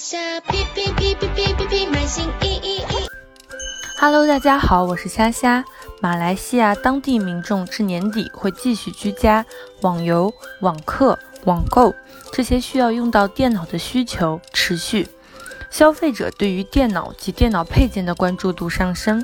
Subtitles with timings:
[0.00, 3.10] 下哔哔哔哔哔哔哔，满心一一一。
[3.98, 5.62] Hello，大家好，我是虾虾。
[6.00, 9.44] 马来西亚当地民众至年底会继续居家，
[9.82, 11.94] 网游、网课、网购
[12.32, 15.06] 这些需要用到电脑的需求持续，
[15.68, 19.22] 消费者对于电脑及电脑配件的关注度上升。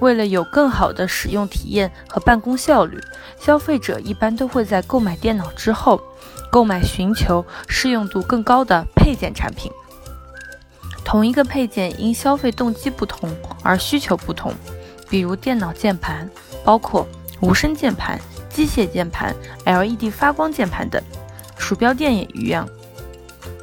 [0.00, 2.98] 为了有更好的使用体验和办公效率，
[3.38, 6.00] 消费者一般都会在购买电脑之后，
[6.50, 9.70] 购买寻求适用度更高的配件产品。
[11.04, 13.30] 同一个配件因消费动机不同
[13.62, 14.52] 而需求不同，
[15.08, 16.28] 比如电脑键盘，
[16.64, 17.06] 包括
[17.40, 18.18] 无声键盘、
[18.48, 21.00] 机械键盘、LED 发光键盘等，
[21.58, 22.66] 鼠标垫也一样。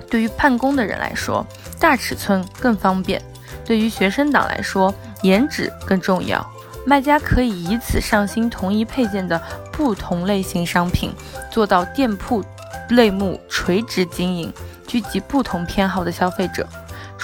[0.10, 1.46] 对于办公的人来说，
[1.80, 3.20] 大尺寸更方便；
[3.66, 6.46] 对于学生党来说，颜值更重要。
[6.86, 11.12] 卖家可以以此上新同一配件的不同类型商品，
[11.52, 12.44] 做到店铺
[12.90, 14.54] 类目垂直经营，
[14.88, 16.68] 聚集不同偏好的消费者。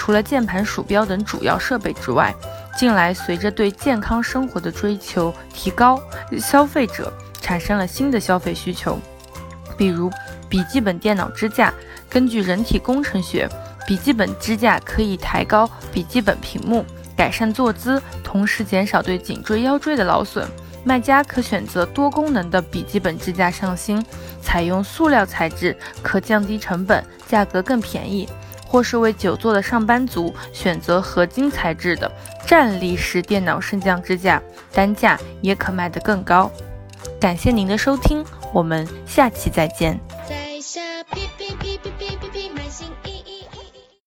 [0.08, 2.34] 除了键盘、鼠标等主要设备之外，
[2.78, 6.00] 近来随着对健康生活的追求提高，
[6.40, 8.98] 消费者产生了新的消费需求，
[9.76, 10.10] 比如
[10.48, 11.70] 笔记本电脑支架。
[12.08, 13.46] 根据人体工程学，
[13.86, 16.82] 笔记本支架可以抬高笔记本屏幕，
[17.14, 20.48] 改善坐姿，同时减少对颈椎、腰椎的劳损。
[20.84, 24.02] 卖家可选择多功能的笔记本支架上新，
[24.40, 28.26] 采用塑料材质，可降低成本，价格更便宜。
[28.68, 32.10] 或是为久坐的上班族选择合金材质的
[32.46, 34.40] 站立式电脑升降支架，
[34.72, 36.50] 单价也可卖得更高。
[37.18, 39.98] 感谢您的收听，我们下期再见。
[40.28, 41.26] 在下哔